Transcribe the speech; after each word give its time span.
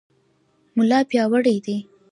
ملا 0.75 0.99
پیاوړی 1.09 1.57
دی. 1.65 1.77